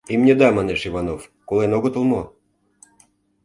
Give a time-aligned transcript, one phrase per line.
[0.13, 2.21] —Имньыда,— манеш Иванов,— колен огытыл мо?